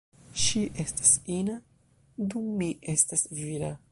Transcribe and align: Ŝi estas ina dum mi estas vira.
Ŝi 0.43 0.61
estas 0.83 1.11
ina 1.35 1.59
dum 2.33 2.49
mi 2.63 2.73
estas 2.97 3.27
vira. 3.43 3.73